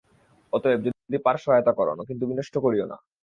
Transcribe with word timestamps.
অতএব 0.53 0.79
যদি 0.85 1.17
পার 1.25 1.37
সহায়তা 1.37 1.71
কর, 1.71 1.87
কিন্তু 2.09 2.23
বিনষ্ট 2.27 2.55
করিও 2.57 2.85
না। 2.85 2.97